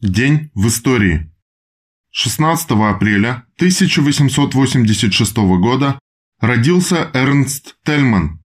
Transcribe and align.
День 0.00 0.52
в 0.54 0.68
истории. 0.68 1.28
16 2.12 2.70
апреля 2.70 3.44
1886 3.56 5.36
года 5.58 5.98
родился 6.38 7.10
Эрнст 7.14 7.74
Тельман, 7.84 8.40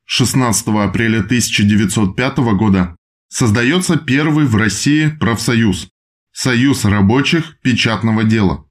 16 0.07 0.69
апреля 0.69 1.19
1905 1.19 2.39
года 2.57 2.97
создается 3.29 3.99
первый 3.99 4.47
в 4.47 4.57
России 4.57 5.09
профсоюз– 5.09 5.91
Союз 6.33 6.87
рабочих 6.87 7.61
печатного 7.61 8.25
дела. 8.25 8.65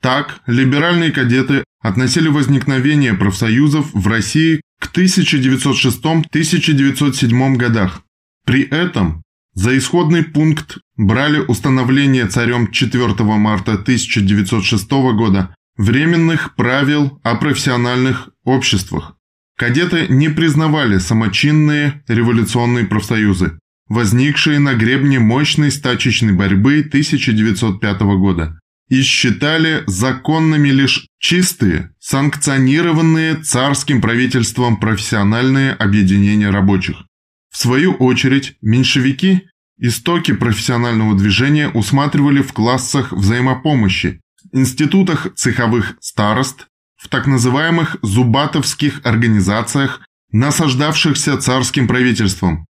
Так, 0.00 0.40
либеральные 0.46 1.12
кадеты 1.12 1.64
относили 1.80 2.28
возникновение 2.28 3.14
профсоюзов 3.14 3.92
в 3.92 4.06
России 4.06 4.60
к 4.80 4.96
1906-1907 4.96 7.56
годах. 7.56 8.02
При 8.46 8.62
этом 8.62 9.22
за 9.54 9.76
исходный 9.76 10.22
пункт 10.22 10.78
брали 10.96 11.40
установление 11.40 12.26
царем 12.26 12.70
4 12.70 13.24
марта 13.24 13.72
1906 13.72 14.90
года 14.90 15.52
временных 15.76 16.54
правил 16.54 17.20
о 17.22 17.34
профессиональных 17.34 18.30
обществах. 18.44 19.16
Кадеты 19.58 20.06
не 20.08 20.30
признавали 20.30 20.96
самочинные 20.98 22.02
революционные 22.08 22.86
профсоюзы, 22.86 23.58
возникшие 23.88 24.58
на 24.58 24.72
гребне 24.74 25.18
мощной 25.18 25.70
стачечной 25.70 26.32
борьбы 26.32 26.80
1905 26.80 28.00
года 28.00 28.58
и 28.90 29.02
считали 29.02 29.84
законными 29.86 30.68
лишь 30.68 31.06
чистые, 31.18 31.94
санкционированные 32.00 33.36
царским 33.36 34.02
правительством 34.02 34.78
профессиональные 34.78 35.72
объединения 35.72 36.50
рабочих. 36.50 36.96
В 37.50 37.56
свою 37.56 37.94
очередь, 37.94 38.56
меньшевики 38.60 39.46
истоки 39.78 40.32
профессионального 40.32 41.16
движения 41.16 41.68
усматривали 41.68 42.42
в 42.42 42.52
классах 42.52 43.12
взаимопомощи, 43.12 44.20
институтах 44.52 45.28
цеховых 45.36 45.96
старост, 46.00 46.66
в 46.96 47.08
так 47.08 47.26
называемых 47.26 47.96
зубатовских 48.02 49.00
организациях, 49.04 50.00
насаждавшихся 50.32 51.38
царским 51.38 51.86
правительством, 51.86 52.66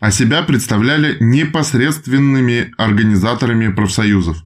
а 0.00 0.10
себя 0.10 0.42
представляли 0.42 1.16
непосредственными 1.18 2.72
организаторами 2.76 3.72
профсоюзов. 3.72 4.44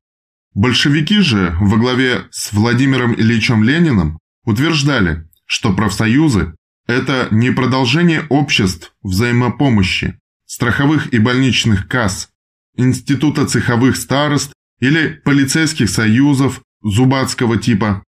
Большевики 0.57 1.21
же 1.21 1.55
во 1.61 1.77
главе 1.77 2.29
с 2.31 2.51
Владимиром 2.55 3.13
Ильичем 3.13 3.63
Лениным 3.63 4.19
утверждали, 4.47 5.29
что 5.45 5.75
профсоюзы– 5.75 6.55
это 6.87 7.29
не 7.31 7.51
продолжение 7.51 8.25
обществ 8.31 8.95
взаимопомощи, 9.03 10.19
страховых 10.47 11.13
и 11.13 11.19
больничных 11.19 11.89
касс, 11.89 12.31
института 12.75 13.47
цеховых 13.47 13.99
старост 13.99 14.55
или 14.81 15.21
полицейских 15.27 15.91
союзов 15.91 16.63
зубатского 16.83 17.59
типа. 17.59 18.03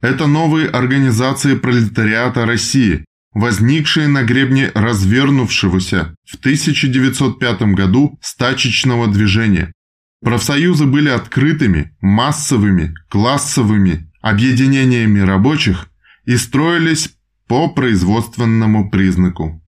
Это 0.00 0.28
новые 0.28 0.68
организации 0.68 1.56
пролетариата 1.56 2.46
России, 2.46 3.04
возникшие 3.34 4.06
на 4.06 4.22
гребне 4.22 4.70
развернувшегося 4.76 6.14
в 6.24 6.36
1905 6.36 7.62
году 7.74 8.16
стачечного 8.22 9.08
движения, 9.08 9.72
Профсоюзы 10.22 10.86
были 10.86 11.08
открытыми, 11.08 11.96
массовыми, 12.00 12.94
классовыми 13.08 14.10
объединениями 14.20 15.20
рабочих 15.20 15.88
и 16.26 16.36
строились 16.36 17.16
по 17.48 17.68
производственному 17.68 18.90
признаку. 18.90 19.62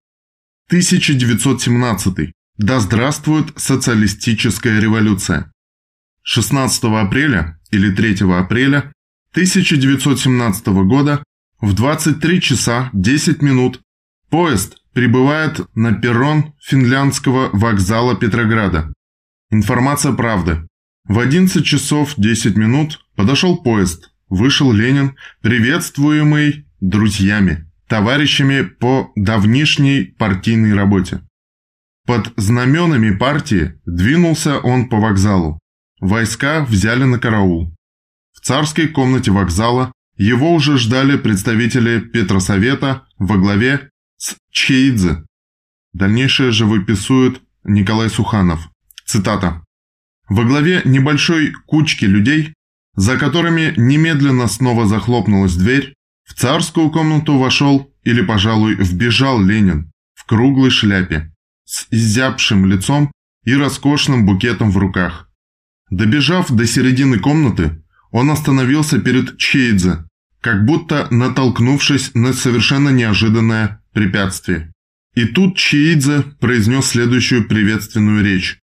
1917. 0.69 2.33
Да 2.59 2.81
здравствует 2.81 3.53
социалистическая 3.57 4.79
революция. 4.79 5.51
16 6.23 6.85
апреля 6.85 7.59
или 7.71 7.91
3 7.91 8.31
апреля 8.33 8.93
1917 9.33 10.67
года 10.67 11.25
в 11.61 11.73
23 11.75 12.41
часа 12.41 12.91
10 12.93 13.41
минут 13.41 13.81
поезд 14.29 14.77
прибывает 14.93 15.61
на 15.75 15.95
перрон 15.95 16.55
финляндского 16.61 17.49
вокзала 17.53 18.15
Петрограда. 18.15 18.93
Информация 19.53 20.13
правды. 20.15 20.67
В 21.05 21.19
11 21.19 21.63
часов 21.63 22.15
10 22.17 22.57
минут 22.57 23.05
подошел 23.17 23.63
поезд. 23.63 24.11
Вышел 24.31 24.73
Ленин, 24.73 25.15
приветствуемый 25.43 26.65
друзьями, 26.81 27.71
товарищами 27.87 28.63
по 28.63 29.13
давнишней 29.15 30.07
партийной 30.07 30.73
работе. 30.73 31.21
Под 32.07 32.33
знаменами 32.39 33.15
партии 33.15 33.79
двинулся 33.85 34.59
он 34.59 34.89
по 34.89 34.97
вокзалу. 34.97 35.59
Войска 36.01 36.65
взяли 36.65 37.05
на 37.05 37.19
караул. 37.19 37.75
В 38.33 38.41
царской 38.41 38.89
комнате 38.89 39.33
вокзала 39.33 39.93
его 40.17 40.55
уже 40.55 40.79
ждали 40.79 41.19
представители 41.19 42.01
Петросовета 42.01 43.07
во 43.19 43.37
главе 43.37 43.91
с 44.17 44.35
Чеидзе. 44.51 45.27
Дальнейшее 45.93 46.53
же 46.53 46.65
выписует 46.65 47.43
Николай 47.65 48.09
Суханов. 48.09 48.72
Цитата. 49.05 49.63
«Во 50.29 50.45
главе 50.45 50.83
небольшой 50.85 51.53
кучки 51.67 52.05
людей, 52.05 52.55
за 52.97 53.17
которыми 53.17 53.75
немедленно 53.77 54.49
снова 54.49 54.87
захлопнулась 54.87 55.57
дверь, 55.57 55.95
в 56.25 56.35
царскую 56.35 56.91
комнату 56.91 57.39
вошел 57.39 57.93
или, 58.05 58.23
пожалуй, 58.23 58.75
вбежал 58.75 59.43
Ленин 59.43 59.91
в 60.15 60.25
круглой 60.25 60.71
шляпе, 60.71 61.33
с 61.65 61.87
изябшим 61.91 62.67
лицом 62.67 63.11
и 63.45 63.55
роскошным 63.55 64.25
букетом 64.27 64.71
в 64.71 64.79
руках. 64.79 65.29
Добежав 65.91 66.51
до 66.51 66.67
середины 66.67 67.19
комнаты, 67.19 67.83
он 68.11 68.31
остановился 68.31 68.99
перед 68.99 69.39
Чейдзе, 69.39 70.05
как 70.41 70.65
будто 70.65 71.09
натолкнувшись 71.11 72.15
на 72.15 72.33
совершенно 72.33 72.91
неожиданное 72.91 73.83
препятствие. 73.93 74.73
И 75.15 75.27
тут 75.27 75.57
Чейдзе 75.57 76.23
произнес 76.41 76.87
следующую 76.87 77.47
приветственную 77.47 78.25
речь. 78.25 78.59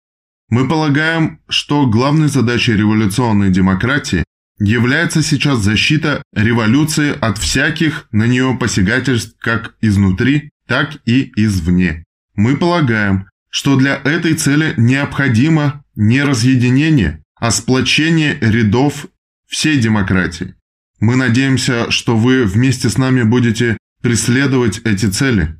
Мы 0.54 0.68
полагаем, 0.68 1.40
что 1.48 1.84
главной 1.84 2.28
задачей 2.28 2.74
революционной 2.74 3.50
демократии 3.50 4.22
является 4.60 5.20
сейчас 5.20 5.58
защита 5.58 6.22
революции 6.32 7.10
от 7.10 7.38
всяких 7.38 8.06
на 8.12 8.28
нее 8.28 8.56
посягательств 8.56 9.34
как 9.40 9.74
изнутри, 9.80 10.50
так 10.68 10.98
и 11.06 11.32
извне. 11.34 12.04
Мы 12.36 12.56
полагаем, 12.56 13.26
что 13.50 13.74
для 13.74 13.96
этой 13.96 14.34
цели 14.34 14.74
необходимо 14.76 15.82
не 15.96 16.22
разъединение, 16.22 17.24
а 17.34 17.50
сплочение 17.50 18.38
рядов 18.40 19.06
всей 19.48 19.80
демократии. 19.80 20.54
Мы 21.00 21.16
надеемся, 21.16 21.90
что 21.90 22.16
вы 22.16 22.44
вместе 22.44 22.88
с 22.88 22.96
нами 22.96 23.24
будете 23.24 23.76
преследовать 24.02 24.78
эти 24.84 25.06
цели. 25.06 25.58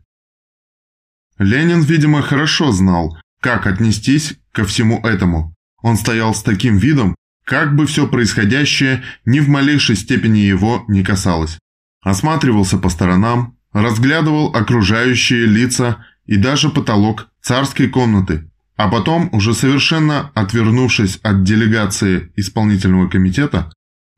Ленин, 1.38 1.80
видимо, 1.80 2.22
хорошо 2.22 2.70
знал, 2.70 3.18
как 3.44 3.66
отнестись 3.66 4.36
ко 4.52 4.64
всему 4.64 5.06
этому. 5.06 5.54
Он 5.82 5.98
стоял 5.98 6.34
с 6.34 6.42
таким 6.42 6.78
видом, 6.78 7.14
как 7.44 7.76
бы 7.76 7.84
все 7.84 8.08
происходящее 8.08 9.02
ни 9.26 9.40
в 9.40 9.50
малейшей 9.50 9.96
степени 9.96 10.38
его 10.38 10.82
не 10.88 11.04
касалось. 11.04 11.58
Осматривался 12.00 12.78
по 12.78 12.88
сторонам, 12.88 13.58
разглядывал 13.74 14.56
окружающие 14.56 15.44
лица 15.44 16.06
и 16.24 16.38
даже 16.38 16.70
потолок 16.70 17.28
царской 17.42 17.88
комнаты, 17.88 18.50
а 18.76 18.88
потом, 18.88 19.28
уже 19.30 19.52
совершенно 19.52 20.30
отвернувшись 20.34 21.18
от 21.22 21.44
делегации 21.44 22.32
исполнительного 22.36 23.10
комитета, 23.10 23.70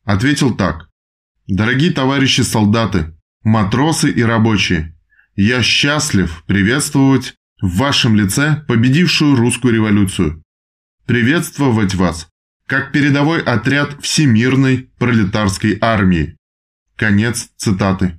ответил 0.05 0.55
так. 0.55 0.89
«Дорогие 1.49 1.91
товарищи 1.91 2.43
солдаты, 2.43 3.13
матросы 3.43 4.09
и 4.09 4.23
рабочие, 4.23 4.97
я 5.35 5.65
счастлив 5.65 6.45
приветствовать 6.47 7.35
в 7.61 7.77
вашем 7.77 8.17
лице 8.17 8.65
победившую 8.69 9.37
русскую 9.37 9.75
революцию. 9.75 10.43
Приветствовать 11.07 11.95
вас, 11.95 12.29
как 12.67 12.93
передовой 12.93 13.41
отряд 13.43 14.03
всемирной 14.03 14.91
пролетарской 14.99 15.79
армии. 15.81 16.37
Конец 16.97 17.51
цитаты. 17.57 18.19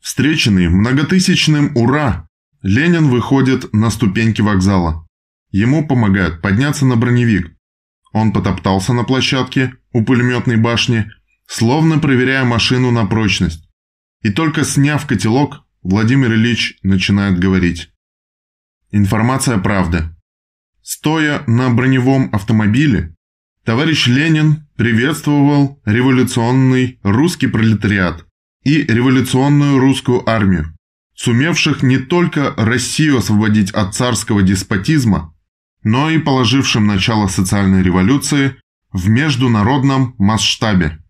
Встреченный 0.00 0.68
многотысячным 0.68 1.76
«Ура!», 1.76 2.28
Ленин 2.62 3.08
выходит 3.08 3.72
на 3.72 3.90
ступеньки 3.90 4.40
вокзала. 4.40 5.06
Ему 5.50 5.86
помогают 5.86 6.42
подняться 6.42 6.84
на 6.84 6.96
броневик. 6.96 7.56
Он 8.12 8.32
потоптался 8.32 8.92
на 8.92 9.04
площадке 9.04 9.74
у 9.92 10.04
пулеметной 10.04 10.56
башни, 10.56 11.10
словно 11.46 11.98
проверяя 11.98 12.44
машину 12.44 12.90
на 12.90 13.06
прочность. 13.06 13.68
И 14.22 14.30
только 14.30 14.64
сняв 14.64 15.06
котелок, 15.06 15.64
Владимир 15.82 16.32
Ильич 16.32 16.78
начинает 16.82 17.38
говорить. 17.38 17.90
Информация 18.96 19.58
правды. 19.58 20.08
Стоя 20.82 21.42
на 21.46 21.68
броневом 21.68 22.30
автомобиле, 22.32 23.14
Товарищ 23.62 24.06
Ленин 24.06 24.66
приветствовал 24.74 25.82
революционный 25.84 26.98
русский 27.02 27.46
пролетариат 27.46 28.24
и 28.64 28.84
революционную 28.84 29.78
русскую 29.78 30.26
армию, 30.26 30.74
сумевших 31.14 31.82
не 31.82 31.98
только 31.98 32.54
Россию 32.56 33.18
освободить 33.18 33.70
от 33.72 33.94
царского 33.94 34.40
деспотизма, 34.40 35.34
но 35.82 36.08
и 36.08 36.16
положившим 36.16 36.86
начало 36.86 37.28
социальной 37.28 37.82
революции 37.82 38.56
в 38.92 39.10
международном 39.10 40.14
масштабе. 40.16 41.04